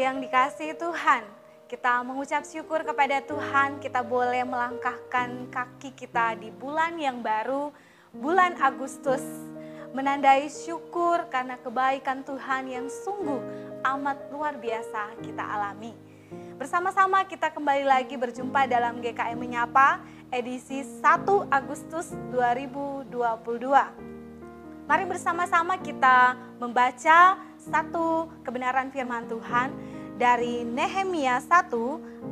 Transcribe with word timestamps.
yang 0.00 0.16
dikasih 0.16 0.72
Tuhan, 0.80 1.28
kita 1.68 2.00
mengucap 2.00 2.40
syukur 2.48 2.80
kepada 2.80 3.20
Tuhan, 3.20 3.84
kita 3.84 4.00
boleh 4.00 4.48
melangkahkan 4.48 5.52
kaki 5.52 5.92
kita 5.92 6.40
di 6.40 6.48
bulan 6.48 6.96
yang 6.96 7.20
baru, 7.20 7.68
bulan 8.08 8.56
Agustus, 8.64 9.20
menandai 9.92 10.48
syukur 10.48 11.28
karena 11.28 11.60
kebaikan 11.60 12.24
Tuhan 12.24 12.72
yang 12.72 12.88
sungguh 12.88 13.44
amat 13.84 14.32
luar 14.32 14.56
biasa 14.56 15.20
kita 15.20 15.44
alami. 15.44 15.92
Bersama-sama 16.56 17.20
kita 17.28 17.52
kembali 17.52 17.84
lagi 17.84 18.16
berjumpa 18.16 18.64
dalam 18.72 19.04
GKM 19.04 19.36
Menyapa 19.36 20.00
edisi 20.32 20.80
1 20.80 21.28
Agustus 21.52 22.16
2022. 22.32 23.12
Mari 24.88 25.04
bersama-sama 25.06 25.78
kita 25.78 26.34
membaca 26.58 27.38
satu 27.60 28.26
kebenaran 28.42 28.88
firman 28.90 29.28
Tuhan 29.28 29.89
dari 30.20 30.68
Nehemia 30.68 31.40
1 31.40 31.72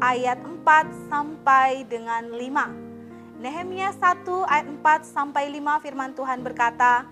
ayat 0.04 0.36
4 0.44 1.08
sampai 1.08 1.88
dengan 1.88 2.28
5. 2.36 3.40
Nehemia 3.40 3.96
1 3.96 4.28
ayat 4.44 4.68
4 4.68 5.08
sampai 5.08 5.48
5 5.56 5.80
firman 5.80 6.12
Tuhan 6.12 6.44
berkata, 6.44 7.08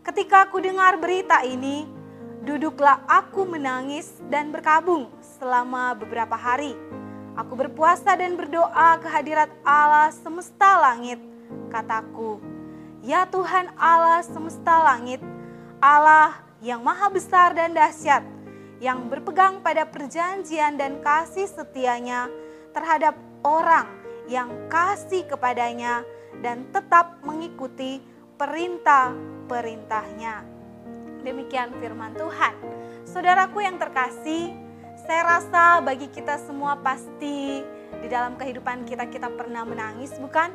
Ketika 0.00 0.48
aku 0.48 0.64
dengar 0.64 0.96
berita 0.96 1.44
ini, 1.44 1.84
duduklah 2.40 3.04
aku 3.04 3.44
menangis 3.44 4.16
dan 4.32 4.48
berkabung 4.48 5.12
selama 5.36 5.92
beberapa 5.92 6.40
hari. 6.40 6.72
Aku 7.36 7.52
berpuasa 7.52 8.16
dan 8.16 8.32
berdoa 8.32 8.96
kehadirat 9.04 9.52
Allah 9.60 10.08
semesta 10.08 10.80
langit, 10.80 11.20
kataku, 11.68 12.40
Ya 13.04 13.28
Tuhan 13.28 13.68
Allah 13.76 14.24
semesta 14.24 14.80
langit, 14.80 15.20
Allah 15.84 16.40
yang 16.64 16.80
maha 16.80 17.12
besar 17.12 17.52
dan 17.52 17.76
dahsyat, 17.76 18.24
yang 18.82 19.10
berpegang 19.10 19.62
pada 19.62 19.86
perjanjian 19.86 20.74
dan 20.74 20.98
kasih 21.02 21.46
setianya 21.46 22.26
terhadap 22.74 23.14
orang 23.46 23.86
yang 24.26 24.50
kasih 24.72 25.22
kepadanya 25.28 26.02
dan 26.40 26.64
tetap 26.72 27.20
mengikuti 27.22 28.00
perintah-perintahnya. 28.34 30.42
Demikian 31.22 31.70
firman 31.80 32.12
Tuhan. 32.18 32.54
Saudaraku 33.08 33.62
yang 33.62 33.78
terkasih, 33.78 34.52
saya 35.04 35.22
rasa 35.38 35.80
bagi 35.80 36.08
kita 36.10 36.36
semua 36.42 36.76
pasti 36.80 37.62
di 38.00 38.08
dalam 38.10 38.36
kehidupan 38.36 38.84
kita 38.84 39.08
kita 39.08 39.30
pernah 39.32 39.64
menangis 39.64 40.12
bukan? 40.20 40.52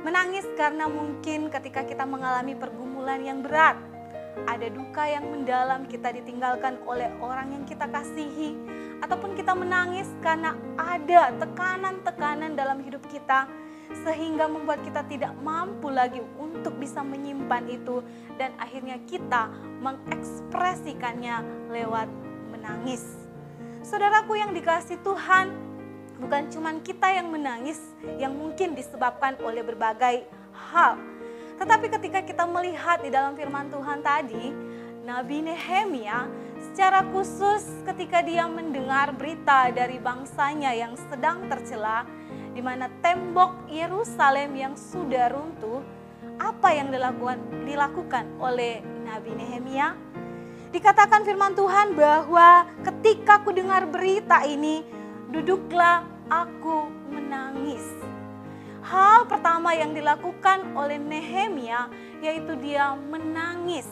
Menangis 0.00 0.48
karena 0.56 0.88
mungkin 0.88 1.52
ketika 1.52 1.84
kita 1.84 2.08
mengalami 2.08 2.56
pergumulan 2.56 3.20
yang 3.20 3.44
berat, 3.44 3.76
ada 4.46 4.66
duka 4.70 5.06
yang 5.06 5.26
mendalam 5.28 5.86
kita 5.86 6.14
ditinggalkan 6.14 6.78
oleh 6.86 7.10
orang 7.22 7.54
yang 7.54 7.64
kita 7.66 7.86
kasihi, 7.90 8.56
ataupun 9.00 9.34
kita 9.34 9.56
menangis 9.56 10.08
karena 10.20 10.54
ada 10.76 11.32
tekanan-tekanan 11.40 12.54
dalam 12.54 12.84
hidup 12.84 13.02
kita 13.08 13.48
sehingga 14.06 14.46
membuat 14.46 14.86
kita 14.86 15.02
tidak 15.10 15.34
mampu 15.42 15.90
lagi 15.90 16.22
untuk 16.38 16.78
bisa 16.78 17.02
menyimpan 17.02 17.66
itu 17.66 18.06
dan 18.38 18.54
akhirnya 18.62 19.02
kita 19.10 19.50
mengekspresikannya 19.82 21.42
lewat 21.74 22.06
menangis. 22.54 23.02
Saudaraku 23.82 24.38
yang 24.38 24.54
dikasih 24.54 25.00
Tuhan, 25.02 25.50
bukan 26.22 26.42
cuma 26.52 26.70
kita 26.84 27.10
yang 27.10 27.32
menangis 27.32 27.80
yang 28.20 28.36
mungkin 28.36 28.78
disebabkan 28.78 29.40
oleh 29.42 29.64
berbagai 29.66 30.28
hal. 30.54 31.00
Tetapi 31.60 31.92
ketika 31.92 32.24
kita 32.24 32.48
melihat 32.48 33.04
di 33.04 33.12
dalam 33.12 33.36
firman 33.36 33.68
Tuhan 33.68 34.00
tadi, 34.00 34.48
Nabi 35.04 35.44
Nehemia 35.44 36.24
secara 36.72 37.04
khusus 37.12 37.84
ketika 37.84 38.24
dia 38.24 38.48
mendengar 38.48 39.12
berita 39.12 39.68
dari 39.68 40.00
bangsanya 40.00 40.72
yang 40.72 40.96
sedang 40.96 41.44
tercela, 41.52 42.08
di 42.56 42.64
mana 42.64 42.88
tembok 43.04 43.68
Yerusalem 43.68 44.56
yang 44.56 44.72
sudah 44.72 45.28
runtuh, 45.28 45.84
apa 46.40 46.72
yang 46.72 46.88
dilakukan, 46.88 47.36
dilakukan 47.68 48.24
oleh 48.40 48.80
Nabi 49.04 49.36
Nehemia? 49.36 49.92
Dikatakan 50.72 51.28
firman 51.28 51.52
Tuhan 51.52 51.92
bahwa 51.92 52.64
ketika 52.88 53.44
ku 53.44 53.52
dengar 53.52 53.84
berita 53.84 54.48
ini, 54.48 54.80
duduklah 55.28 56.08
aku 56.32 56.88
menangis. 57.12 58.09
Pertama 59.30 59.70
yang 59.78 59.94
dilakukan 59.94 60.74
oleh 60.74 60.98
Nehemia 60.98 61.86
yaitu 62.18 62.58
dia 62.58 62.98
menangis. 62.98 63.86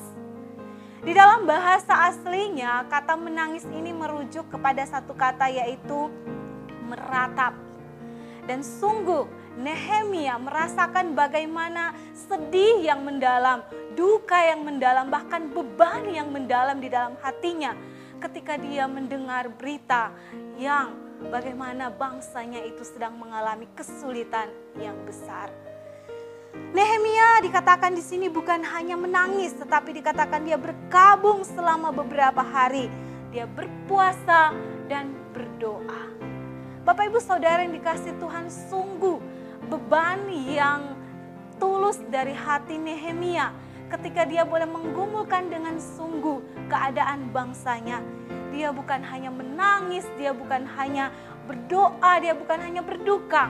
Di 0.99 1.15
dalam 1.15 1.47
bahasa 1.47 2.10
aslinya, 2.10 2.82
kata 2.91 3.15
menangis 3.15 3.62
ini 3.71 3.94
merujuk 3.94 4.50
kepada 4.50 4.82
satu 4.82 5.15
kata 5.15 5.47
yaitu 5.47 6.10
meratap. 6.91 7.54
Dan 8.50 8.66
sungguh 8.66 9.31
Nehemia 9.62 10.43
merasakan 10.43 11.15
bagaimana 11.15 11.94
sedih 12.10 12.82
yang 12.82 13.06
mendalam, 13.06 13.62
duka 13.94 14.43
yang 14.43 14.66
mendalam, 14.66 15.06
bahkan 15.06 15.47
beban 15.55 16.03
yang 16.10 16.34
mendalam 16.34 16.82
di 16.82 16.91
dalam 16.91 17.15
hatinya 17.22 17.78
ketika 18.19 18.59
dia 18.59 18.91
mendengar 18.91 19.47
berita 19.55 20.10
yang 20.59 21.08
bagaimana 21.27 21.91
bangsanya 21.91 22.62
itu 22.62 22.87
sedang 22.87 23.19
mengalami 23.19 23.67
kesulitan 23.75 24.47
yang 24.79 24.95
besar. 25.03 25.51
Nehemia 26.71 27.43
dikatakan 27.43 27.93
di 27.95 28.03
sini 28.03 28.31
bukan 28.31 28.62
hanya 28.62 28.95
menangis, 28.95 29.55
tetapi 29.59 29.99
dikatakan 29.99 30.47
dia 30.47 30.55
berkabung 30.55 31.43
selama 31.43 31.91
beberapa 31.91 32.41
hari. 32.41 32.87
Dia 33.34 33.45
berpuasa 33.45 34.55
dan 34.87 35.12
berdoa. 35.34 36.09
Bapak 36.87 37.12
Ibu 37.12 37.21
Saudara 37.21 37.61
yang 37.67 37.77
dikasih 37.77 38.17
Tuhan 38.17 38.49
sungguh 38.49 39.21
beban 39.69 40.25
yang 40.33 40.97
tulus 41.61 42.00
dari 42.09 42.33
hati 42.33 42.81
Nehemia 42.81 43.53
ketika 43.93 44.25
dia 44.25 44.45
boleh 44.49 44.65
menggumulkan 44.65 45.53
dengan 45.53 45.77
sungguh 45.77 46.41
keadaan 46.73 47.29
bangsanya 47.29 48.00
dia 48.53 48.73
bukan 48.73 49.01
hanya 49.05 49.31
menangis, 49.33 50.05
dia 50.17 50.33
bukan 50.33 50.65
hanya 50.77 51.13
berdoa, 51.49 52.13
dia 52.21 52.35
bukan 52.37 52.59
hanya 52.61 52.83
berduka. 52.85 53.49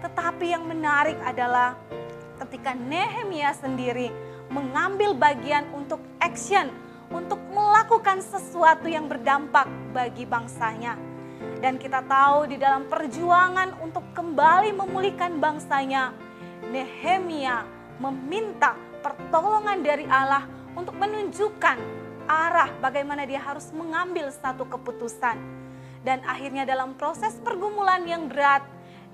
Tetapi 0.00 0.52
yang 0.52 0.64
menarik 0.64 1.16
adalah 1.24 1.76
ketika 2.44 2.72
Nehemia 2.72 3.52
sendiri 3.52 4.08
mengambil 4.48 5.14
bagian 5.14 5.68
untuk 5.76 6.00
action, 6.18 6.72
untuk 7.10 7.38
melakukan 7.52 8.22
sesuatu 8.22 8.86
yang 8.86 9.06
berdampak 9.06 9.66
bagi 9.92 10.24
bangsanya. 10.24 10.96
Dan 11.60 11.76
kita 11.76 12.00
tahu 12.04 12.48
di 12.48 12.56
dalam 12.56 12.88
perjuangan 12.88 13.76
untuk 13.84 14.04
kembali 14.16 14.72
memulihkan 14.72 15.36
bangsanya, 15.36 16.12
Nehemia 16.72 17.64
meminta 18.00 18.76
pertolongan 19.04 19.80
dari 19.84 20.08
Allah 20.08 20.44
untuk 20.72 20.96
menunjukkan 20.96 21.76
arah 22.30 22.70
bagaimana 22.78 23.26
dia 23.26 23.42
harus 23.42 23.66
mengambil 23.74 24.30
satu 24.30 24.62
keputusan. 24.70 25.34
Dan 26.06 26.22
akhirnya 26.22 26.62
dalam 26.62 26.94
proses 26.94 27.34
pergumulan 27.42 28.06
yang 28.06 28.30
berat, 28.30 28.62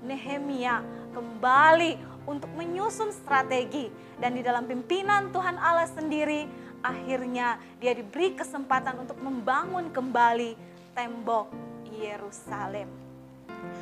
Nehemia 0.05 0.85
kembali 1.17 1.97
untuk 2.29 2.53
menyusun 2.53 3.09
strategi. 3.09 3.89
Dan 4.21 4.37
di 4.37 4.45
dalam 4.45 4.69
pimpinan 4.69 5.33
Tuhan 5.33 5.57
Allah 5.57 5.89
sendiri, 5.89 6.45
akhirnya 6.85 7.57
dia 7.81 7.97
diberi 7.97 8.37
kesempatan 8.37 9.01
untuk 9.01 9.17
membangun 9.19 9.89
kembali 9.89 10.53
tembok 10.93 11.49
Yerusalem. 11.89 12.87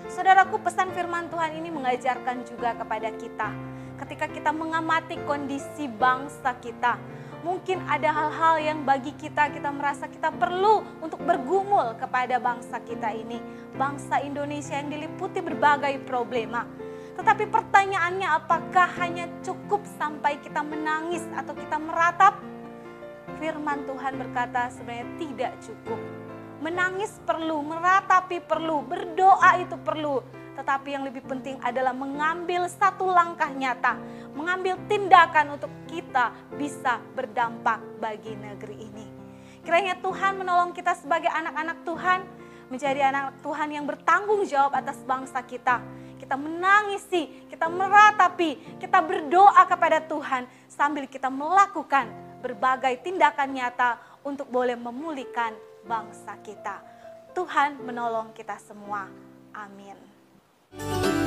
Saudaraku, 0.08 0.64
pesan 0.64 0.96
firman 0.96 1.28
Tuhan 1.28 1.60
ini 1.60 1.68
mengajarkan 1.68 2.48
juga 2.48 2.80
kepada 2.80 3.12
kita. 3.12 3.75
Ketika 3.96 4.28
kita 4.28 4.52
mengamati 4.52 5.16
kondisi 5.24 5.88
bangsa 5.88 6.60
kita, 6.60 7.00
mungkin 7.48 7.80
ada 7.88 8.12
hal-hal 8.12 8.56
yang 8.60 8.80
bagi 8.84 9.16
kita 9.16 9.48
kita 9.56 9.72
merasa 9.72 10.12
kita 10.12 10.36
perlu 10.36 10.84
untuk 11.00 11.24
bergumul 11.24 11.96
kepada 11.96 12.36
bangsa 12.36 12.84
kita 12.84 13.16
ini. 13.16 13.40
Bangsa 13.80 14.20
Indonesia 14.20 14.76
yang 14.76 14.92
diliputi 14.92 15.40
berbagai 15.40 16.04
problema. 16.04 16.68
Tetapi 17.16 17.48
pertanyaannya 17.48 18.28
apakah 18.28 18.92
hanya 19.00 19.32
cukup 19.40 19.80
sampai 19.96 20.44
kita 20.44 20.60
menangis 20.60 21.24
atau 21.32 21.56
kita 21.56 21.80
meratap? 21.80 22.36
Firman 23.40 23.88
Tuhan 23.88 24.20
berkata 24.20 24.68
sebenarnya 24.76 25.08
tidak 25.16 25.52
cukup. 25.64 26.00
Menangis 26.60 27.16
perlu, 27.24 27.64
meratapi 27.64 28.44
perlu, 28.44 28.84
berdoa 28.84 29.56
itu 29.64 29.80
perlu. 29.80 30.20
Tetapi 30.56 30.88
yang 30.96 31.04
lebih 31.04 31.22
penting 31.28 31.60
adalah 31.60 31.92
mengambil 31.92 32.66
satu 32.72 33.12
langkah 33.12 33.52
nyata, 33.52 34.00
mengambil 34.32 34.80
tindakan 34.88 35.60
untuk 35.60 35.72
kita 35.92 36.32
bisa 36.56 37.04
berdampak 37.14 37.84
bagi 38.00 38.34
negeri 38.40 38.88
ini. 38.88 39.06
Kiranya 39.68 40.00
Tuhan 40.00 40.40
menolong 40.40 40.72
kita 40.72 40.96
sebagai 40.96 41.28
anak-anak 41.28 41.84
Tuhan, 41.84 42.20
menjadi 42.70 43.12
anak 43.12 43.42
Tuhan 43.46 43.70
yang 43.74 43.86
bertanggung 43.86 44.42
jawab 44.48 44.74
atas 44.74 44.98
bangsa 45.06 45.42
kita. 45.46 45.82
Kita 46.16 46.40
menangisi, 46.40 47.46
kita 47.52 47.68
meratapi, 47.70 48.80
kita 48.82 49.04
berdoa 49.04 49.62
kepada 49.68 50.02
Tuhan 50.02 50.48
sambil 50.72 51.06
kita 51.06 51.28
melakukan 51.30 52.08
berbagai 52.40 53.04
tindakan 53.04 53.52
nyata 53.52 54.00
untuk 54.24 54.50
boleh 54.50 54.78
memulihkan 54.80 55.54
bangsa 55.86 56.38
kita. 56.42 56.82
Tuhan 57.36 57.84
menolong 57.84 58.32
kita 58.32 58.58
semua. 58.62 59.12
Amin. 59.54 60.15
Bye. 60.78 61.25